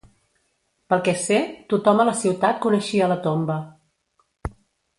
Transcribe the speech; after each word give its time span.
Pel 0.93 1.03
que 1.07 1.13
sé, 1.25 1.37
tothom 1.73 2.01
a 2.03 2.07
la 2.09 2.15
ciutat 2.23 2.59
coneixia 2.65 3.13
la 3.13 3.19
tomba. 3.29 3.59